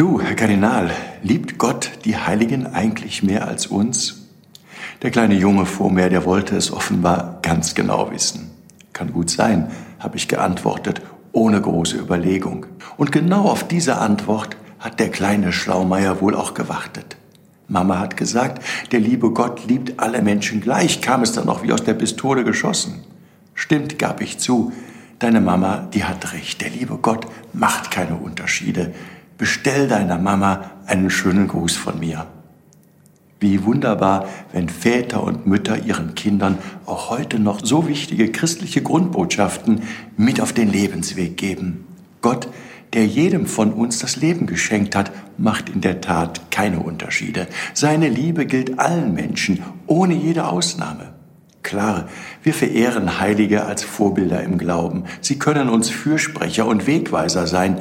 [0.00, 0.90] Du, Herr Kardinal,
[1.22, 4.28] liebt Gott die Heiligen eigentlich mehr als uns?
[5.02, 8.50] Der kleine Junge vor mir, der wollte es offenbar ganz genau wissen.
[8.94, 11.02] Kann gut sein, habe ich geantwortet,
[11.32, 12.64] ohne große Überlegung.
[12.96, 17.18] Und genau auf diese Antwort hat der kleine Schlaumeier wohl auch gewartet.
[17.68, 21.74] Mama hat gesagt, der liebe Gott liebt alle Menschen gleich, kam es dann auch wie
[21.74, 23.04] aus der Pistole geschossen.
[23.52, 24.72] Stimmt, gab ich zu,
[25.18, 28.94] deine Mama, die hat recht, der liebe Gott macht keine Unterschiede.
[29.40, 32.26] Bestell deiner Mama einen schönen Gruß von mir.
[33.38, 39.80] Wie wunderbar, wenn Väter und Mütter ihren Kindern auch heute noch so wichtige christliche Grundbotschaften
[40.18, 41.86] mit auf den Lebensweg geben.
[42.20, 42.48] Gott,
[42.92, 47.46] der jedem von uns das Leben geschenkt hat, macht in der Tat keine Unterschiede.
[47.72, 51.14] Seine Liebe gilt allen Menschen, ohne jede Ausnahme.
[51.62, 52.10] Klar,
[52.42, 55.04] wir verehren Heilige als Vorbilder im Glauben.
[55.22, 57.78] Sie können uns Fürsprecher und Wegweiser sein,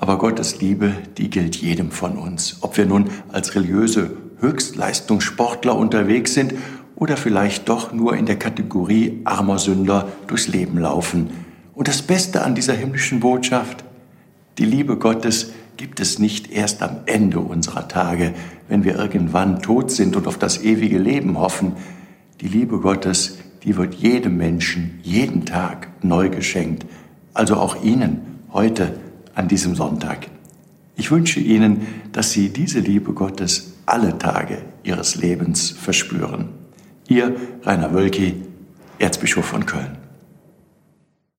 [0.00, 6.32] aber Gottes Liebe, die gilt jedem von uns, ob wir nun als religiöse Höchstleistungssportler unterwegs
[6.32, 6.54] sind
[6.96, 11.28] oder vielleicht doch nur in der Kategorie armer Sünder durchs Leben laufen.
[11.74, 13.84] Und das Beste an dieser himmlischen Botschaft,
[14.56, 18.32] die Liebe Gottes gibt es nicht erst am Ende unserer Tage,
[18.68, 21.72] wenn wir irgendwann tot sind und auf das ewige Leben hoffen.
[22.40, 26.86] Die Liebe Gottes, die wird jedem Menschen jeden Tag neu geschenkt,
[27.34, 28.94] also auch Ihnen heute
[29.34, 30.28] an diesem Sonntag.
[30.96, 36.48] Ich wünsche Ihnen, dass Sie diese Liebe Gottes alle Tage Ihres Lebens verspüren.
[37.08, 38.34] Ihr Rainer Wölki,
[38.98, 39.99] Erzbischof von Köln.